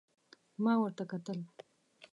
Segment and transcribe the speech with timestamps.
[0.63, 1.39] ما ورته کتل،